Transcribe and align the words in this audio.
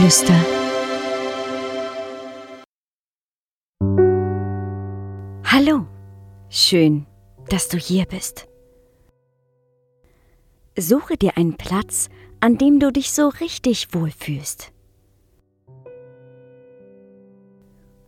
Geflüster. 0.00 0.32
Hallo, 5.44 5.86
schön, 6.48 7.04
dass 7.50 7.68
du 7.68 7.76
hier 7.76 8.06
bist. 8.06 8.48
Suche 10.74 11.18
dir 11.18 11.36
einen 11.36 11.58
Platz, 11.58 12.08
an 12.40 12.56
dem 12.56 12.80
du 12.80 12.90
dich 12.90 13.12
so 13.12 13.28
richtig 13.28 13.92
wohlfühlst. 13.92 14.72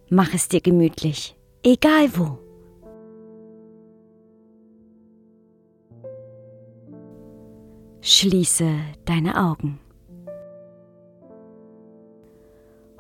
Mach 0.09 0.33
es 0.33 0.49
dir 0.49 0.63
gemütlich, 0.63 1.37
egal 1.63 2.09
wo. 2.17 2.39
Schließe 8.01 8.79
deine 9.05 9.37
Augen. 9.37 9.79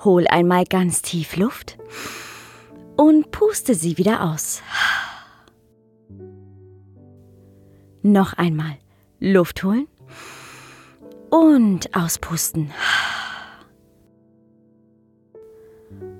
Hol 0.04 0.26
einmal 0.26 0.64
ganz 0.64 1.02
tief 1.02 1.36
Luft 1.36 1.78
und 2.96 3.30
puste 3.30 3.74
sie 3.74 3.98
wieder 3.98 4.24
aus. 4.32 4.62
Noch 8.02 8.32
einmal 8.32 8.78
Luft 9.20 9.62
holen 9.62 9.86
und 11.30 11.94
auspusten. 11.94 12.72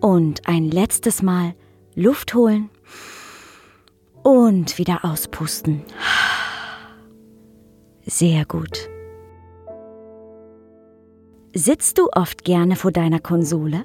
Und 0.00 0.46
ein 0.46 0.70
letztes 0.70 1.22
Mal 1.22 1.54
Luft 1.94 2.34
holen 2.34 2.70
und 4.22 4.78
wieder 4.78 5.04
auspusten. 5.04 5.82
Sehr 8.06 8.44
gut. 8.44 8.91
Sitzt 11.54 11.98
du 11.98 12.08
oft 12.14 12.44
gerne 12.44 12.76
vor 12.76 12.92
deiner 12.92 13.20
Konsole? 13.20 13.84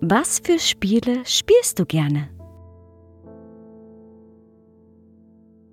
Was 0.00 0.38
für 0.38 0.58
Spiele 0.58 1.26
spielst 1.26 1.78
du 1.78 1.84
gerne? 1.84 2.30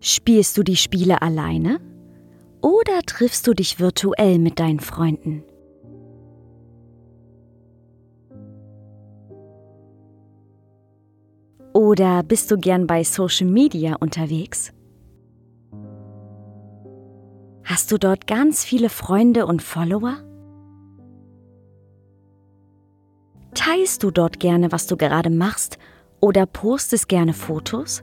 Spielst 0.01 0.57
du 0.57 0.63
die 0.63 0.75
Spiele 0.75 1.21
alleine 1.21 1.79
oder 2.61 3.03
triffst 3.05 3.47
du 3.47 3.53
dich 3.53 3.79
virtuell 3.79 4.37
mit 4.37 4.59
deinen 4.59 4.81
Freunden? 4.81 5.45
Oder 11.73 12.21
bist 12.23 12.51
du 12.51 12.57
gern 12.57 12.85
bei 12.85 13.05
Social 13.05 13.47
Media 13.47 13.95
unterwegs? 13.95 14.74
Hast 17.75 17.91
du 17.91 17.97
dort 17.97 18.25
ganz 18.25 18.63
viele 18.63 18.87
Freunde 18.87 19.45
und 19.45 19.61
Follower? 19.61 20.23
Teilst 23.53 24.01
du 24.01 24.11
dort 24.11 24.39
gerne, 24.39 24.71
was 24.71 24.87
du 24.87 24.95
gerade 24.95 25.29
machst 25.29 25.77
oder 26.21 26.45
postest 26.45 27.09
gerne 27.09 27.33
Fotos? 27.33 28.01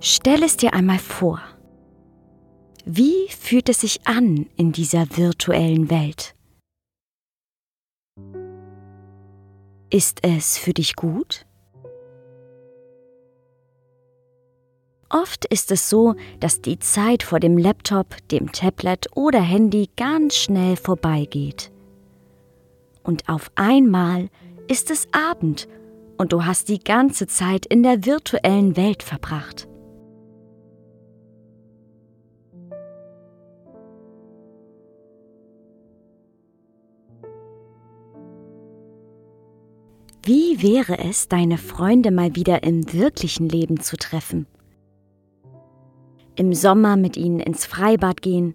Stell 0.00 0.42
es 0.42 0.56
dir 0.56 0.72
einmal 0.72 0.98
vor. 0.98 1.42
Wie 2.86 3.28
fühlt 3.28 3.68
es 3.68 3.82
sich 3.82 4.06
an 4.06 4.46
in 4.56 4.72
dieser 4.72 5.18
virtuellen 5.18 5.90
Welt? 5.90 6.34
Ist 9.90 10.20
es 10.22 10.56
für 10.56 10.72
dich 10.72 10.96
gut? 10.96 11.44
Oft 15.14 15.44
ist 15.44 15.70
es 15.70 15.88
so, 15.88 16.16
dass 16.40 16.60
die 16.60 16.80
Zeit 16.80 17.22
vor 17.22 17.38
dem 17.38 17.56
Laptop, 17.56 18.16
dem 18.32 18.50
Tablet 18.50 19.06
oder 19.14 19.40
Handy 19.40 19.88
ganz 19.96 20.34
schnell 20.34 20.74
vorbeigeht. 20.74 21.70
Und 23.04 23.28
auf 23.28 23.52
einmal 23.54 24.28
ist 24.66 24.90
es 24.90 25.06
Abend 25.12 25.68
und 26.18 26.32
du 26.32 26.44
hast 26.44 26.68
die 26.68 26.80
ganze 26.80 27.28
Zeit 27.28 27.64
in 27.64 27.84
der 27.84 28.04
virtuellen 28.04 28.76
Welt 28.76 29.04
verbracht. 29.04 29.68
Wie 40.24 40.60
wäre 40.60 40.98
es, 40.98 41.28
deine 41.28 41.58
Freunde 41.58 42.10
mal 42.10 42.34
wieder 42.34 42.64
im 42.64 42.92
wirklichen 42.92 43.48
Leben 43.48 43.78
zu 43.78 43.96
treffen? 43.96 44.48
Im 46.36 46.52
Sommer 46.52 46.96
mit 46.96 47.16
ihnen 47.16 47.40
ins 47.40 47.66
Freibad 47.66 48.22
gehen, 48.22 48.54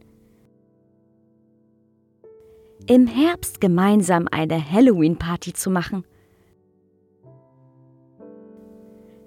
im 2.88 3.08
Herbst 3.08 3.62
gemeinsam 3.62 4.28
eine 4.30 4.72
Halloween-Party 4.72 5.54
zu 5.54 5.70
machen, 5.70 6.04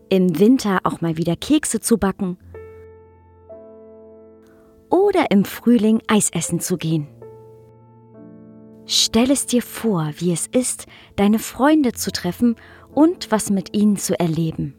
im 0.08 0.38
Winter 0.38 0.80
auch 0.84 1.00
mal 1.00 1.16
wieder 1.16 1.36
Kekse 1.36 1.80
zu 1.80 1.96
backen 1.96 2.36
oder 4.90 5.30
im 5.30 5.44
Frühling 5.44 6.02
Eis 6.06 6.28
essen 6.30 6.60
zu 6.60 6.76
gehen. 6.76 7.08
Stell 8.84 9.30
es 9.30 9.46
dir 9.46 9.62
vor, 9.62 10.10
wie 10.18 10.32
es 10.32 10.46
ist, 10.48 10.86
deine 11.16 11.38
Freunde 11.38 11.92
zu 11.92 12.10
treffen 12.10 12.56
und 12.92 13.30
was 13.30 13.48
mit 13.48 13.74
ihnen 13.74 13.96
zu 13.96 14.18
erleben. 14.18 14.74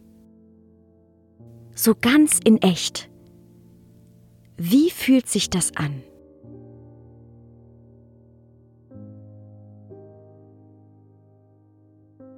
So 1.73 1.95
ganz 2.00 2.40
in 2.44 2.61
echt. 2.61 3.09
Wie 4.66 4.91
fühlt 4.91 5.28
sich 5.28 5.50
das 5.50 5.75
an? 5.75 6.03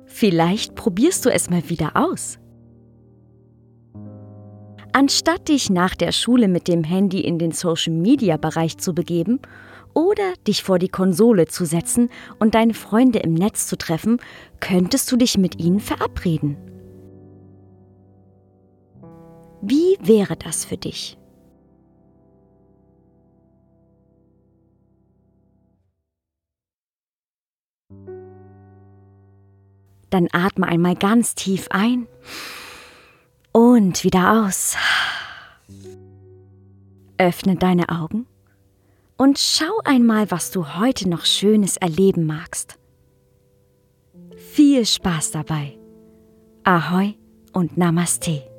Vielleicht 0.08 0.74
probierst 0.74 1.24
du 1.26 1.30
es 1.30 1.52
mal 1.52 1.70
wieder 1.70 1.92
aus. 1.94 2.40
Anstatt 4.92 5.50
dich 5.50 5.70
nach 5.70 5.94
der 5.94 6.12
Schule 6.12 6.48
mit 6.48 6.68
dem 6.68 6.84
Handy 6.84 7.20
in 7.20 7.38
den 7.38 7.52
Social-Media-Bereich 7.52 8.80
zu 8.80 8.96
begeben 8.96 9.40
oder 9.94 10.34
dich 10.48 10.64
vor 10.64 10.80
die 10.80 10.90
Konsole 10.90 11.46
zu 11.46 11.64
setzen 11.64 12.10
und 12.40 12.56
deine 12.56 12.74
Freunde 12.74 13.20
im 13.20 13.36
Netz 13.36 13.68
zu 13.68 13.78
treffen, 13.78 14.18
könntest 14.60 15.12
du 15.12 15.16
dich 15.16 15.38
mit 15.38 15.60
ihnen 15.60 15.80
verabreden. 15.80 16.58
Wie 19.62 20.00
wäre 20.02 20.36
das 20.36 20.66
für 20.66 20.78
dich? 20.78 21.20
Dann 30.16 30.30
atme 30.32 30.66
einmal 30.66 30.96
ganz 30.96 31.36
tief 31.36 31.68
ein 31.72 32.08
und 33.52 34.06
wieder 34.06 34.46
aus. 34.46 34.78
Öffne 37.18 37.58
deine 37.58 37.90
Augen 37.90 38.26
und 39.18 39.40
schau 39.40 39.82
einmal, 39.84 40.32
was 40.32 40.52
du 40.52 40.78
heute 40.78 41.10
noch 41.10 41.26
Schönes 41.26 41.76
erleben 41.76 42.26
magst. 42.26 42.80
Viel 44.54 44.86
Spaß 44.86 45.32
dabei. 45.32 45.78
Ahoi 46.64 47.16
und 47.52 47.78
Namaste. 47.78 48.55